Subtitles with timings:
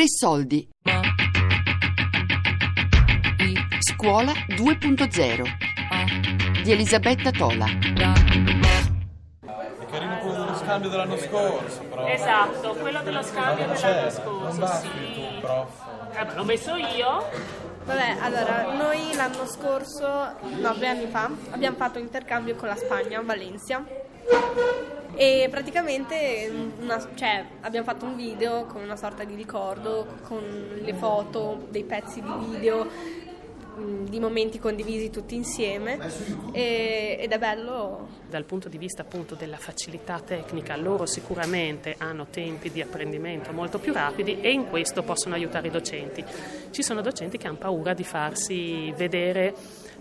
[0.00, 0.66] Tre soldi.
[3.80, 7.66] Scuola 2.0 di Elisabetta Tola.
[7.66, 7.92] È
[9.90, 12.06] carino quello dello scambio dell'anno scorso, però.
[12.06, 15.12] Esatto, quello dello scambio dell'anno scorso, basti sì.
[15.12, 15.68] tu, prof.
[16.14, 17.28] Eh, l'ho messo io.
[17.84, 22.76] Vabbè, allora, noi l'anno scorso, no, due anni fa, abbiamo fatto un intercambio con la
[22.76, 23.84] Spagna, a Valencia.
[25.14, 30.42] E praticamente una- cioè, abbiamo fatto un video con una sorta di ricordo, con
[30.80, 32.86] le foto, dei pezzi di video,
[34.08, 35.98] di momenti condivisi tutti insieme.
[36.52, 42.26] E- ed è bello Dal punto di vista appunto della facilità tecnica, loro sicuramente hanno
[42.30, 46.24] tempi di apprendimento molto più rapidi e in questo possono aiutare i docenti.
[46.70, 49.54] Ci sono docenti che hanno paura di farsi vedere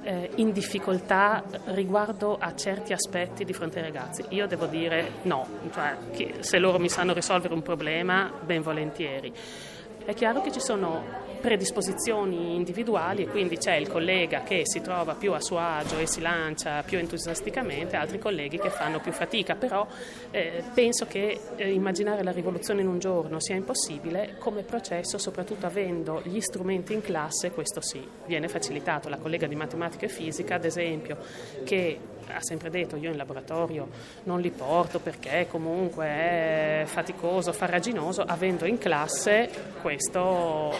[0.04, 4.24] eh, in difficoltà riguardo a certi aspetti di fronte ai ragazzi.
[4.30, 5.98] Io devo dire no, cioè
[6.40, 9.34] se loro mi sanno risolvere un problema, ben volentieri.
[10.06, 15.16] È chiaro che ci sono predisposizioni individuali e quindi c'è il collega che si trova
[15.16, 19.56] più a suo agio e si lancia più entusiasticamente, altri colleghi che fanno più fatica,
[19.56, 19.88] però
[20.32, 25.66] eh, penso che eh, immaginare la rivoluzione in un giorno sia impossibile come processo, soprattutto
[25.66, 29.10] avendo gli strumenti in classe, questo sì, viene facilitato.
[29.10, 31.18] La collega di matematica e fisica, ad esempio,
[31.64, 32.00] che
[32.34, 33.88] ha sempre detto io in laboratorio
[34.24, 39.50] non li porto perché comunque è faticoso, farraginoso, avendo in classe
[39.82, 40.76] questo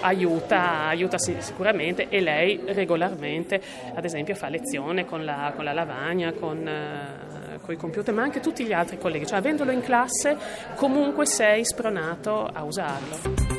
[0.50, 3.62] aiuta, aiuta si- sicuramente e lei regolarmente
[3.94, 8.24] ad esempio fa lezione con la, con la lavagna, con, eh, con i computer, ma
[8.24, 10.38] anche tutti gli altri colleghi, cioè avendolo in classe
[10.76, 13.58] comunque sei spronato a usarlo.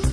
[0.00, 0.07] I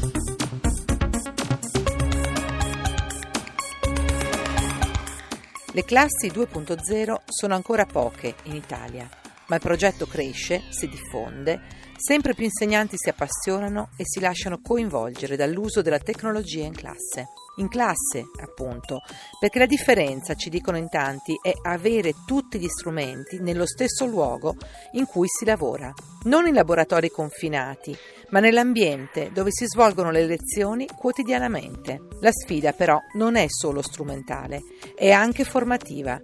[5.75, 9.09] Le classi 2.0 sono ancora poche in Italia,
[9.47, 11.61] ma il progetto cresce, si diffonde,
[11.97, 17.28] sempre più insegnanti si appassionano e si lasciano coinvolgere dall'uso della tecnologia in classe.
[17.57, 19.00] In classe, appunto,
[19.39, 24.57] perché la differenza, ci dicono in tanti, è avere tutti gli strumenti nello stesso luogo
[24.94, 27.95] in cui si lavora, non in laboratori confinati,
[28.31, 32.01] ma nell'ambiente dove si svolgono le lezioni quotidianamente.
[32.19, 34.61] La sfida però non è solo strumentale,
[34.94, 36.22] è anche formativa.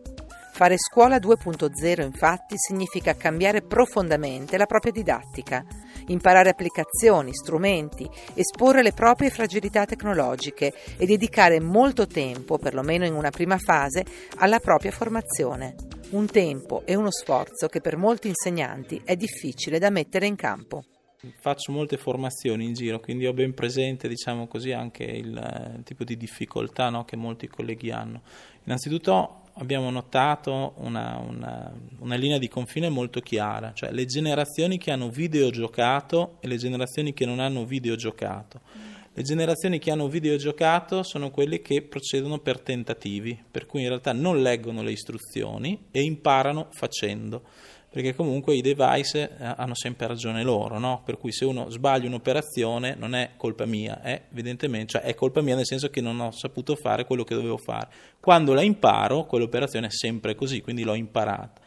[0.54, 5.66] Fare scuola 2.0 infatti significa cambiare profondamente la propria didattica,
[6.08, 13.32] imparare applicazioni, strumenti, esporre le proprie fragilità tecnologiche e dedicare molto tempo, perlomeno in una
[13.32, 14.06] prima fase,
[14.38, 15.76] alla propria formazione.
[16.12, 20.84] Un tempo e uno sforzo che per molti insegnanti è difficile da mettere in campo.
[21.40, 26.04] Faccio molte formazioni in giro, quindi ho ben presente, diciamo così, anche il eh, tipo
[26.04, 28.24] di difficoltà no, che molti colleghi hanno.
[28.64, 34.92] Innanzitutto abbiamo notato una, una- una linea di confine molto chiara, cioè le generazioni che
[34.92, 38.62] hanno videogiocato e le generazioni che non hanno videogiocato.
[39.14, 44.14] Le generazioni che hanno videogiocato sono quelle che procedono per tentativi, per cui in realtà
[44.14, 47.44] non leggono le istruzioni e imparano facendo,
[47.92, 51.02] perché comunque i device eh, hanno sempre ragione loro, no?
[51.04, 55.42] per cui se uno sbaglia un'operazione non è colpa mia, è evidentemente, cioè è colpa
[55.42, 57.90] mia nel senso che non ho saputo fare quello che dovevo fare.
[58.22, 61.60] Quando la imparo, quell'operazione è sempre così, quindi l'ho imparata.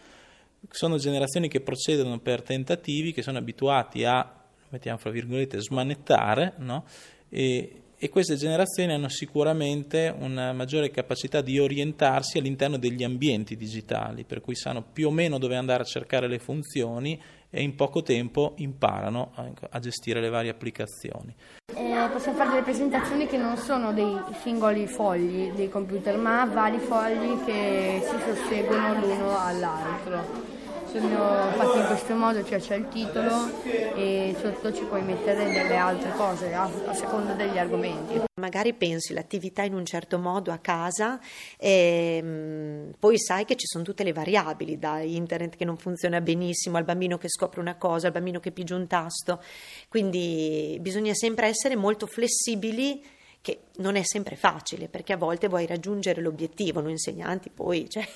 [0.70, 4.26] Sono generazioni che procedono per tentativi, che sono abituati a,
[4.70, 6.86] mettiamo fra virgolette, smanettare, no?
[7.28, 14.24] e, e queste generazioni hanno sicuramente una maggiore capacità di orientarsi all'interno degli ambienti digitali,
[14.24, 18.02] per cui sanno più o meno dove andare a cercare le funzioni e in poco
[18.02, 19.32] tempo imparano
[19.70, 21.34] a, gestire le varie applicazioni.
[21.74, 26.80] Eh, possiamo fare delle presentazioni che non sono dei singoli fogli dei computer, ma vari
[26.80, 30.52] fogli che si susseguono l'uno all'altro.
[30.94, 35.74] Sono fatti in questo modo, cioè c'è il titolo e sotto ci puoi mettere delle
[35.74, 38.22] altre cose a, a seconda degli argomenti.
[38.40, 41.18] Magari pensi l'attività in un certo modo a casa
[41.58, 46.20] e mm, poi sai che ci sono tutte le variabili, da internet che non funziona
[46.20, 49.42] benissimo, al bambino che scopre una cosa, al bambino che pigia un tasto,
[49.88, 53.02] quindi bisogna sempre essere molto flessibili
[53.44, 58.08] che non è sempre facile perché a volte vuoi raggiungere l'obiettivo, noi insegnanti poi cioè,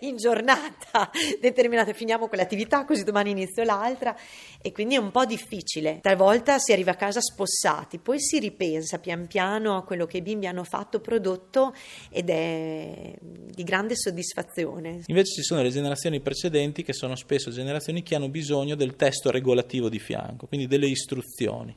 [0.00, 1.08] in giornata
[1.40, 4.16] determinata finiamo quell'attività così domani inizio l'altra
[4.60, 6.00] e quindi è un po' difficile.
[6.02, 10.22] Talvolta si arriva a casa spossati, poi si ripensa pian piano a quello che i
[10.22, 11.72] bimbi hanno fatto, prodotto
[12.10, 15.02] ed è di grande soddisfazione.
[15.06, 19.30] Invece ci sono le generazioni precedenti che sono spesso generazioni che hanno bisogno del testo
[19.30, 21.72] regolativo di fianco, quindi delle istruzioni.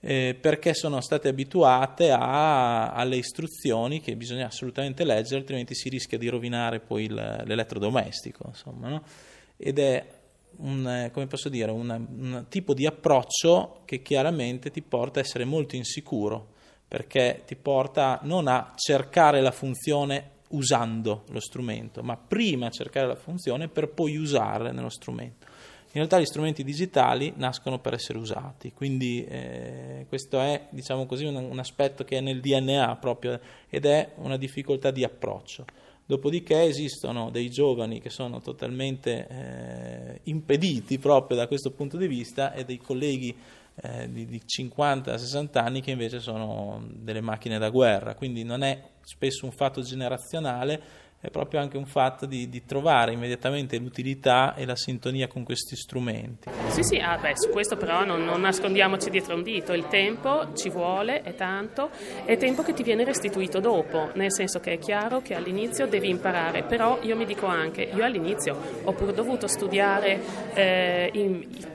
[0.00, 6.18] Eh, perché sono state abituate a, alle istruzioni che bisogna assolutamente leggere, altrimenti si rischia
[6.18, 8.44] di rovinare poi il, l'elettrodomestico.
[8.46, 9.02] Insomma, no?
[9.56, 10.06] Ed è
[10.58, 15.76] un, eh, dire, un, un tipo di approccio che chiaramente ti porta a essere molto
[15.76, 16.54] insicuro,
[16.86, 23.08] perché ti porta non a cercare la funzione usando lo strumento, ma prima a cercare
[23.08, 25.46] la funzione per poi usarla nello strumento.
[25.96, 31.24] In realtà gli strumenti digitali nascono per essere usati, quindi eh, questo è diciamo così,
[31.24, 35.64] un, un, aspetto che è nel DNA proprio ed è una difficoltà di approccio.
[36.04, 42.52] Dopodiché esistono dei giovani che sono totalmente eh, impediti proprio da questo punto di vista
[42.52, 43.34] e dei colleghi
[43.76, 48.82] eh, di, di 50-60 anni che invece sono delle macchine da guerra, quindi non è
[49.00, 54.64] spesso un fatto generazionale, è proprio anche un fatto di, di, trovare immediatamente l'utilità e
[54.66, 56.50] la sintonia con questi strumenti.
[56.68, 60.52] Sì, sì, ah, beh, su questo però non, non, nascondiamoci dietro un dito, il tempo
[60.54, 61.90] ci vuole, è tanto,
[62.24, 66.08] è tempo che ti viene restituito dopo, nel senso che è chiaro che all'inizio devi
[66.10, 70.20] imparare, però io mi dico anche, io all'inizio ho pur dovuto studiare
[70.54, 71.10] eh,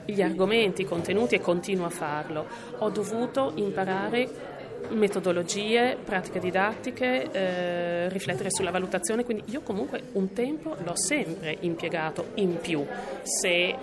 [0.05, 2.47] gli argomenti, i contenuti e continuo a farlo,
[2.77, 4.50] ho dovuto imparare
[4.89, 12.29] metodologie, pratiche didattiche, eh, riflettere sulla valutazione, quindi io comunque un tempo l'ho sempre impiegato
[12.35, 12.85] in più.
[13.23, 13.75] Se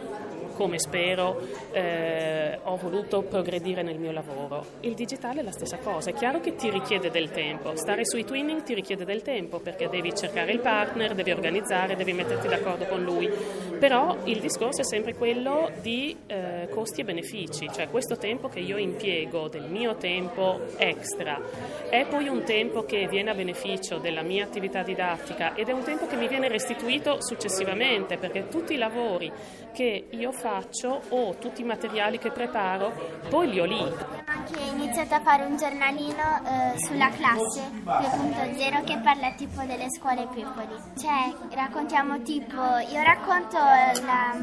[0.58, 1.40] come spero,
[1.70, 4.66] eh, ho voluto progredire nel mio lavoro.
[4.80, 8.24] Il digitale è la stessa cosa, è chiaro che ti richiede del tempo, stare sui
[8.24, 12.86] twinning ti richiede del tempo perché devi cercare il partner, devi organizzare, devi metterti d'accordo
[12.86, 13.30] con lui,
[13.78, 18.58] però il discorso è sempre quello di eh, costi e benefici, cioè questo tempo che
[18.58, 21.40] io impiego del mio tempo extra
[21.88, 25.84] è poi un tempo che viene a beneficio della mia attività didattica ed è un
[25.84, 29.30] tempo che mi viene restituito successivamente perché tutti i lavori
[29.72, 32.90] che io faccio faccio o tutti i materiali che preparo,
[33.28, 33.78] poi li ho lì.
[33.78, 39.90] Ho anche iniziato a fare un giornalino eh, sulla classe 2.0 che parla tipo delle
[39.90, 40.74] scuole piccoli.
[40.96, 44.34] Cioè, raccontiamo tipo, io racconto la,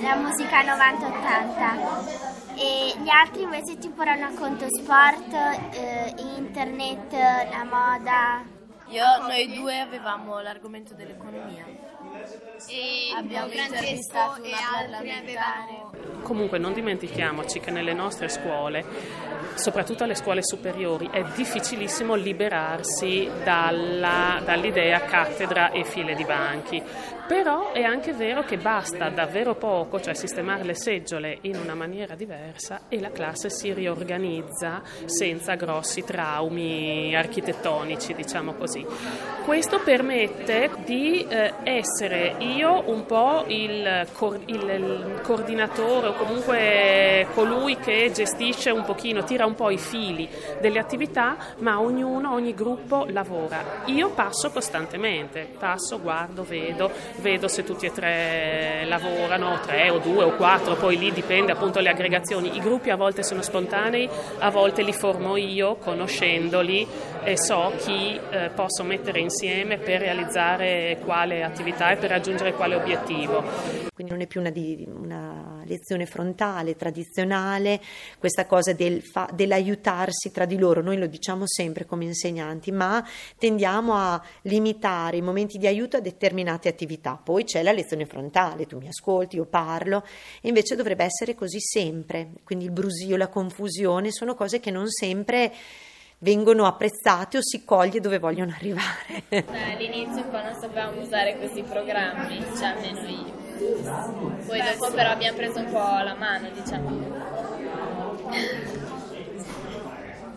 [0.00, 5.32] la musica 90-80 e gli altri invece tipo racconto sport,
[5.74, 8.42] eh, internet, la moda.
[8.88, 11.91] Io, noi due avevamo l'argomento dell'economia
[12.68, 15.90] e abbiamo Francesco e altri avevamo
[16.22, 18.84] Comunque non dimentichiamoci che nelle nostre scuole,
[19.54, 26.82] soprattutto alle scuole superiori, è difficilissimo liberarsi dalla, dall'idea cattedra e file di banchi.
[27.26, 32.14] Però è anche vero che basta davvero poco, cioè sistemare le seggiole in una maniera
[32.14, 38.84] diversa e la classe si riorganizza senza grossi traumi architettonici, diciamo così.
[39.44, 44.06] Questo permette di eh, essere io un po' il,
[44.46, 50.28] il, il coordinatore o comunque colui che gestisce un pochino, tira un po' i fili
[50.60, 53.82] delle attività, ma ognuno, ogni gruppo lavora.
[53.86, 56.90] Io passo costantemente, passo, guardo, vedo,
[57.20, 61.80] vedo se tutti e tre lavorano, tre o due o quattro, poi lì dipende appunto
[61.80, 62.56] le aggregazioni.
[62.56, 66.86] I gruppi a volte sono spontanei, a volte li formo io conoscendoli
[67.24, 72.74] e so chi eh, posso mettere insieme per realizzare quale attività e per raggiungere quale
[72.74, 73.42] obiettivo.
[73.94, 77.80] Quindi non è più una, di, una lezione frontale, tradizionale,
[78.18, 83.06] questa cosa del fa, dell'aiutarsi tra di loro, noi lo diciamo sempre come insegnanti, ma
[83.38, 87.20] tendiamo a limitare i momenti di aiuto a determinate attività.
[87.22, 90.04] Poi c'è la lezione frontale, tu mi ascolti, io parlo,
[90.42, 92.30] invece dovrebbe essere così sempre.
[92.44, 95.52] Quindi il brusio, la confusione sono cose che non sempre
[96.22, 99.24] vengono apprezzate o si coglie dove vogliono arrivare.
[99.28, 103.41] All'inizio qua non sapevamo usare questi programmi, cioè almeno io.
[104.46, 106.88] Poi dopo però abbiamo preso un po' la mano, diciamo.
[106.88, 106.98] No,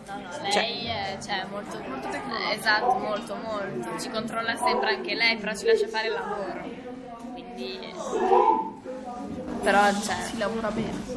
[0.06, 2.52] no, lei cioè, è cioè, molto, molto tecnologica.
[2.52, 3.98] Esatto, molto, molto.
[4.00, 6.84] Ci controlla sempre anche lei, però ci lascia fare il lavoro.
[7.32, 7.94] Quindi
[9.62, 11.15] però cioè, si lavora bene.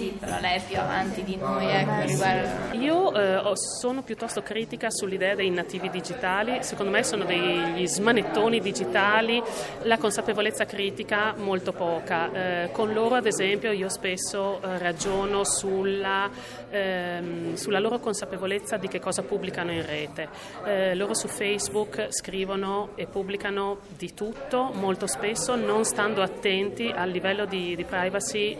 [0.00, 2.74] Sì, però lei è più avanti di noi, ecco, riguardo...
[2.78, 9.42] Io eh, sono piuttosto critica sull'idea dei nativi digitali, secondo me sono degli smanettoni digitali,
[9.82, 12.32] la consapevolezza critica molto poca.
[12.32, 16.30] Eh, con loro, ad esempio, io spesso eh, ragiono sulla,
[16.70, 20.28] ehm, sulla, loro consapevolezza di che cosa pubblicano in rete.
[20.64, 27.10] Eh, loro su Facebook scrivono e pubblicano di tutto, molto spesso non stando attenti al
[27.10, 28.56] livello di di privacy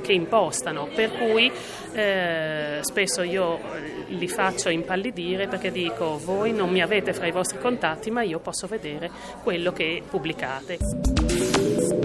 [0.00, 1.50] che impostano, per cui
[1.92, 3.60] eh, spesso io
[4.08, 8.38] li faccio impallidire perché dico voi non mi avete fra i vostri contatti ma io
[8.40, 9.10] posso vedere
[9.42, 12.01] quello che pubblicate.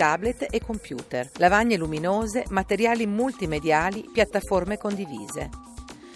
[0.00, 5.50] Tablet e computer, lavagne luminose, materiali multimediali, piattaforme condivise.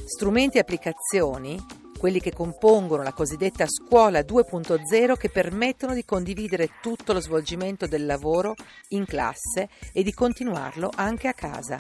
[0.07, 1.63] Strumenti e applicazioni,
[1.99, 8.07] quelli che compongono la cosiddetta scuola 2.0 che permettono di condividere tutto lo svolgimento del
[8.07, 8.55] lavoro
[8.89, 11.77] in classe e di continuarlo anche a casa.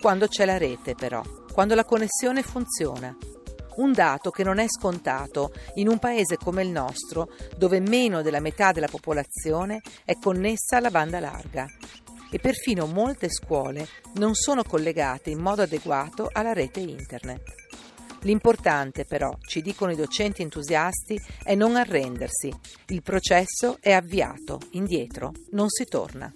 [0.00, 1.20] Quando c'è la rete però,
[1.52, 3.33] quando la connessione funziona.
[3.76, 8.40] Un dato che non è scontato in un paese come il nostro, dove meno della
[8.40, 11.66] metà della popolazione è connessa alla banda larga.
[12.30, 17.42] E perfino molte scuole non sono collegate in modo adeguato alla rete internet.
[18.22, 22.52] L'importante però, ci dicono i docenti entusiasti, è non arrendersi.
[22.86, 26.32] Il processo è avviato, indietro non si torna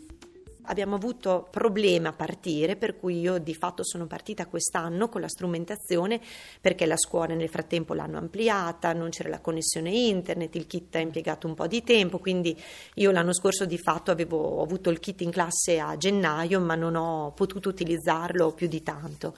[0.69, 5.29] abbiamo avuto problemi a partire, per cui io di fatto sono partita quest'anno con la
[5.29, 6.21] strumentazione
[6.61, 11.01] perché la scuola nel frattempo l'hanno ampliata, non c'era la connessione internet, il kit ha
[11.01, 12.59] impiegato un po' di tempo, quindi
[12.95, 16.95] io l'anno scorso di fatto avevo avuto il kit in classe a gennaio, ma non
[16.95, 19.35] ho potuto utilizzarlo più di tanto.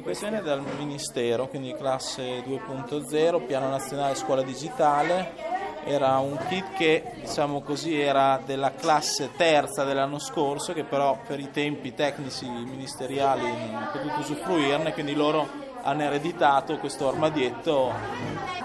[0.00, 7.60] Questione dal Ministero, quindi classe 2.0, Piano Nazionale Scuola Digitale, era un kit che diciamo
[7.62, 13.82] così era della classe terza dell'anno scorso che però per i tempi tecnici ministeriali non
[13.82, 17.92] ha potuto usufruirne quindi loro hanno ereditato questo armadietto.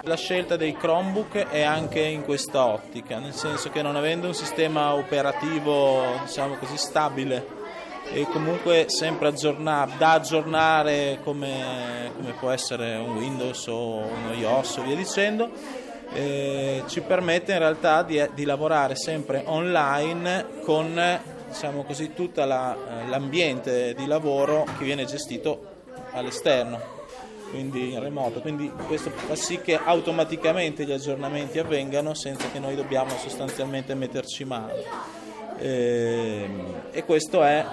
[0.02, 4.36] La scelta dei Chromebook è anche in questa ottica nel senso che non avendo un
[4.36, 7.64] sistema operativo diciamo così stabile
[8.12, 14.78] e comunque sempre aggiorna- da aggiornare come, come può essere un Windows o uno iOS
[14.78, 15.50] o via dicendo
[16.14, 21.00] eh, ci permette in realtà di, di, lavorare sempre online con
[21.48, 25.74] diciamo così, tutto la, eh, l'ambiente di lavoro che viene gestito
[26.12, 26.80] all'esterno,
[27.50, 28.42] quindi in remoto.
[28.42, 34.44] Quindi questo fa sì che automaticamente gli aggiornamenti avvengano senza che noi dobbiamo sostanzialmente metterci
[34.46, 34.74] mano.
[35.58, 36.50] Eh,
[36.92, 37.66] e questo è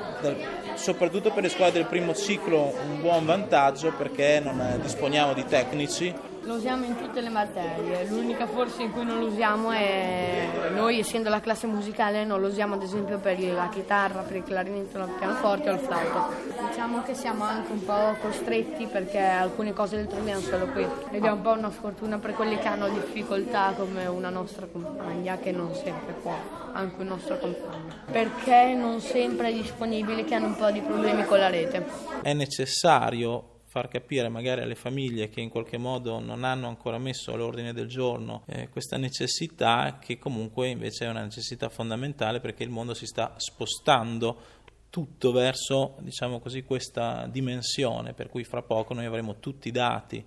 [0.75, 6.15] soprattutto per le scuole del primo ciclo un buon vantaggio perché non disponiamo di tecnici
[6.45, 10.99] lo usiamo in tutte le materie, l'unica forse in cui non lo usiamo è noi
[10.99, 14.99] essendo la classe musicale non lo usiamo ad esempio per la chitarra, per il clarinetto,
[14.99, 16.35] il pianoforte o il flauto.
[16.69, 21.25] Diciamo che siamo anche un po' costretti perché alcune cose le troviamo solo qui ed
[21.25, 25.53] è un po' una sfortuna per quelli che hanno difficoltà come una nostra compagna che
[25.53, 26.37] non sempre può,
[26.73, 31.25] anche un nostro compagno, perché non sempre è disponibile, che hanno un po' di problemi
[31.25, 31.87] con la rete.
[32.23, 37.33] È necessario far capire magari alle famiglie che in qualche modo non hanno ancora messo
[37.33, 42.69] all'ordine del giorno eh, questa necessità che comunque invece è una necessità fondamentale perché il
[42.69, 44.61] mondo si sta spostando
[44.91, 50.23] tutto verso diciamo così questa dimensione per cui fra poco noi avremo tutti i dati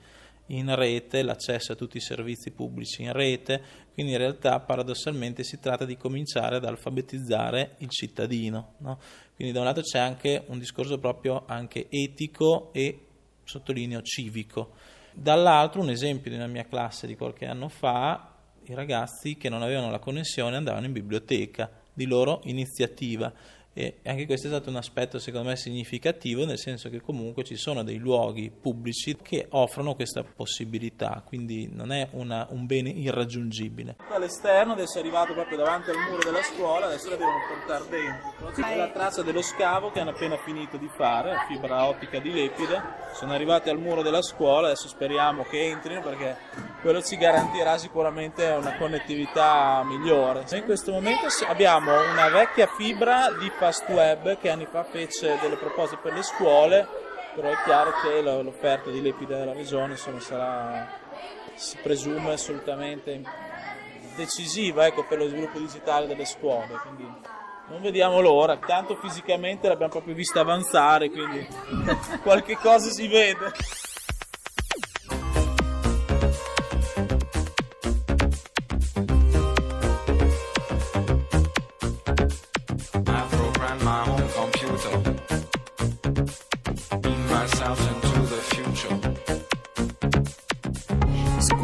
[0.47, 3.61] in rete, l'accesso a tutti i servizi pubblici in rete,
[3.93, 8.73] quindi in realtà paradossalmente si tratta di cominciare ad alfabetizzare il cittadino.
[8.79, 8.99] No?
[9.35, 13.04] Quindi da un lato c'è anche un discorso proprio anche etico e
[13.45, 14.73] sottolineo civico.
[15.13, 18.33] Dall'altro un esempio di una mia classe di qualche anno fa,
[18.65, 23.31] i ragazzi che non avevano la connessione andavano in biblioteca di loro iniziativa
[23.77, 27.57] e anche questo è stato un aspetto secondo me significativo, nel senso che comunque ci
[27.57, 33.97] sono dei luoghi pubblici che offrono questa possibilità, quindi non è una, un bene irraggiungibile.
[34.11, 38.65] All'esterno adesso è arrivato proprio davanti al muro della scuola, adesso la devono portare dentro.
[38.65, 42.31] È la traccia dello scavo che hanno appena finito di fare, la fibra ottica di
[42.31, 42.81] Lepide,
[43.13, 46.37] sono arrivati al muro della scuola, adesso speriamo che entrino perché
[46.85, 50.45] quello ci garantirà sicuramente una connettività migliore.
[50.51, 55.55] In questo momento abbiamo una vecchia fibra di Fast Web che anni fa fece delle
[55.55, 56.87] proposte per le scuole,
[57.33, 60.87] però è chiaro che l'offerta di Lepide della regione insomma, sarà,
[61.55, 63.19] si presume assolutamente
[64.15, 66.67] decisiva ecco, per lo sviluppo digitale delle scuole.
[66.83, 67.11] Quindi
[67.69, 71.47] non vediamo l'ora, tanto fisicamente l'abbiamo proprio vista avanzare, quindi
[72.21, 73.53] qualche cosa si vede.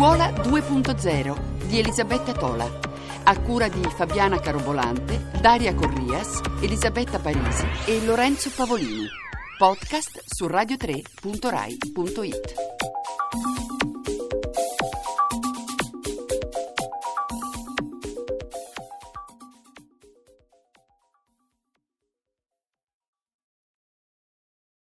[0.02, 2.68] Scuola 2.0 di Elisabetta Tola,
[3.22, 9.06] a cura di Fabiana Carobolante, Daria Corrias, Elisabetta Parisi e Lorenzo Pavolini.
[9.60, 12.81] Podcast su radio3.rai.it.